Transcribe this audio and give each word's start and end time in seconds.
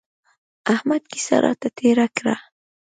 احمد 0.73 1.03
کيسه 1.11 1.35
راته 1.45 1.67
تېره 1.77 2.07
کړه. 2.17 2.35